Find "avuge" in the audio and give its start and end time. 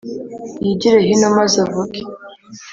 1.65-2.01